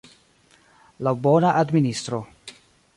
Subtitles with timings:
[1.07, 2.25] Laŭ bona administro.